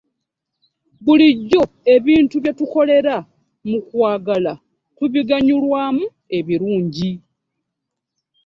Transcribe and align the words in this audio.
Bulijjo 1.03 1.63
ebintu 1.95 2.35
byetukolera 2.43 3.15
mu 3.69 3.79
kwagala 3.87 4.53
tubiganyolwamu 4.97 6.05
ebirungi. 6.37 7.11